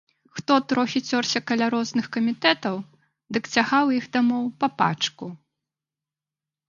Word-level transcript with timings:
Хто 0.37 0.55
трохі 0.71 1.01
цёрся 1.09 1.41
каля 1.51 1.67
розных 1.75 2.05
камітэтаў, 2.17 2.75
дык 3.37 3.43
цягаў 3.57 3.85
іх 3.99 4.05
дамоў 4.17 4.43
па 4.65 4.75
пачку. 4.81 5.25